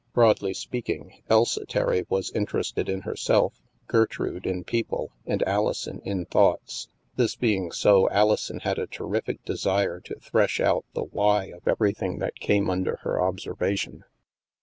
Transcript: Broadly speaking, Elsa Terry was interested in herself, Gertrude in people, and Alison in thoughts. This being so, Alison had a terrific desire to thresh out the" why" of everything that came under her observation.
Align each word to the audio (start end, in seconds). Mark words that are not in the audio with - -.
Broadly 0.15 0.55
speaking, 0.55 1.21
Elsa 1.29 1.63
Terry 1.63 2.07
was 2.09 2.31
interested 2.31 2.89
in 2.89 3.01
herself, 3.01 3.61
Gertrude 3.85 4.47
in 4.47 4.63
people, 4.63 5.11
and 5.27 5.43
Alison 5.43 6.01
in 6.03 6.25
thoughts. 6.25 6.87
This 7.17 7.35
being 7.35 7.71
so, 7.71 8.09
Alison 8.09 8.61
had 8.61 8.79
a 8.79 8.87
terrific 8.87 9.45
desire 9.45 9.99
to 9.99 10.15
thresh 10.15 10.59
out 10.59 10.85
the" 10.95 11.03
why" 11.13 11.51
of 11.55 11.67
everything 11.67 12.17
that 12.17 12.39
came 12.39 12.67
under 12.67 12.95
her 13.03 13.21
observation. 13.21 14.03